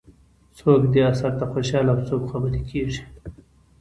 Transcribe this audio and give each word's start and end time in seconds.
څوک 0.57 0.81
دې 0.93 1.01
اثر 1.11 1.31
ته 1.39 1.45
خوشاله 1.51 1.89
او 1.93 1.99
څوک 2.07 2.21
خوابدي 2.29 2.61
کېږي. 2.69 3.01